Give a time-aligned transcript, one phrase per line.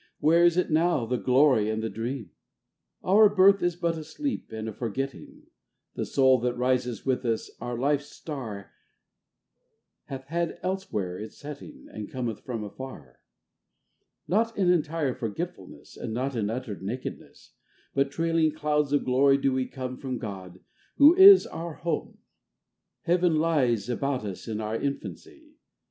[0.19, 2.31] Where is it now, the glory and the dream
[2.67, 5.43] % Our birth is but a sleep and a forgetting:
[5.93, 8.71] The Soul that rises with us, our life's Star,
[10.05, 13.19] Hath had elsewhere its setting, And cometh from afar:
[14.27, 17.53] Not in entire forgetfulness, And not in utter nakedness,
[17.93, 20.61] But trailing clouds of glory do we come From God,
[20.97, 22.17] who is our home:
[23.03, 25.57] Heaven lies about us in our infancy